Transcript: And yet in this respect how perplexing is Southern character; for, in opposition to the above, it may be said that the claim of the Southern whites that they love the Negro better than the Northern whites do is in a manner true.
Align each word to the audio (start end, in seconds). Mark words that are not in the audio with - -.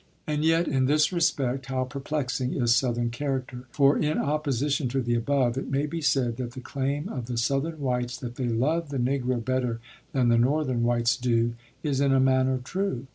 And 0.25 0.43
yet 0.43 0.67
in 0.67 0.87
this 0.87 1.13
respect 1.13 1.67
how 1.67 1.83
perplexing 1.83 2.55
is 2.55 2.73
Southern 2.73 3.11
character; 3.11 3.65
for, 3.69 3.99
in 3.99 4.17
opposition 4.17 4.89
to 4.89 4.99
the 4.99 5.13
above, 5.13 5.59
it 5.59 5.69
may 5.69 5.85
be 5.85 6.01
said 6.01 6.37
that 6.37 6.53
the 6.53 6.59
claim 6.59 7.07
of 7.07 7.27
the 7.27 7.37
Southern 7.37 7.79
whites 7.79 8.17
that 8.17 8.33
they 8.33 8.49
love 8.49 8.89
the 8.89 8.97
Negro 8.97 9.45
better 9.45 9.79
than 10.11 10.29
the 10.29 10.39
Northern 10.39 10.81
whites 10.81 11.15
do 11.15 11.53
is 11.83 12.01
in 12.01 12.11
a 12.13 12.19
manner 12.19 12.59
true. 12.63 13.05